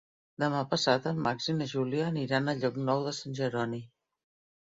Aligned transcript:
Demà 0.43 0.59
passat 0.69 1.03
en 1.09 1.19
Max 1.27 1.49
i 1.53 1.53
na 1.57 1.67
Júlia 1.73 2.07
aniran 2.13 2.49
a 2.49 2.57
Llocnou 2.63 3.05
de 3.09 3.13
Sant 3.19 3.37
Jeroni. 3.41 3.83